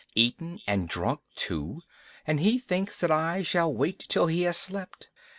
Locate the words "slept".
4.57-5.11